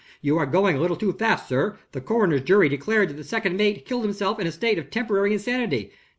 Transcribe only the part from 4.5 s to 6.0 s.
state of temporary insanity."